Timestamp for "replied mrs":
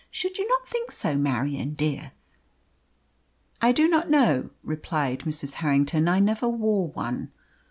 4.63-5.53